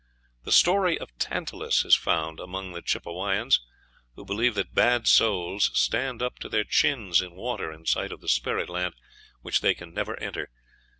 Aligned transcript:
The 0.45 0.51
story 0.51 0.97
of 0.97 1.15
Tantalus 1.19 1.85
is 1.85 1.95
found 1.95 2.39
among 2.39 2.71
the 2.71 2.81
Chippewayans, 2.81 3.59
who 4.15 4.25
believed 4.25 4.55
that 4.57 4.73
bad 4.73 5.05
souls 5.05 5.69
stand 5.75 6.23
up 6.23 6.39
to 6.39 6.49
their 6.49 6.63
chins 6.63 7.21
in 7.21 7.35
water 7.35 7.71
in 7.71 7.85
sight 7.85 8.11
of 8.11 8.19
the 8.19 8.27
spirit 8.27 8.67
land, 8.67 8.95
which 9.43 9.61
they 9.61 9.75
can 9.75 9.93
never 9.93 10.19
enter. 10.19 10.49